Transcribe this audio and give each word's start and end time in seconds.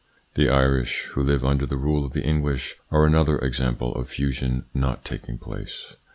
The 0.33 0.49
Irish, 0.49 1.01
who 1.11 1.21
live 1.21 1.45
under 1.45 1.67
the 1.67 1.77
rule 1.77 2.03
of 2.03 2.13
the 2.13 2.23
English, 2.25 2.75
are 2.89 3.05
another 3.05 3.37
example 3.37 3.93
of 3.93 4.09
fusion 4.09 4.65
not 4.73 5.05
taking 5.05 5.37
place. 5.37 5.95